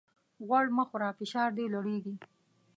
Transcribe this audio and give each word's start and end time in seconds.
غوړ 0.47 0.65
مه 0.77 0.83
خوره! 0.89 1.09
فشار 1.19 1.49
دي 1.57 1.65
لوړېږي. 1.73 2.15